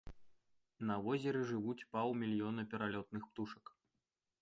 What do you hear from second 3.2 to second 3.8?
птушак.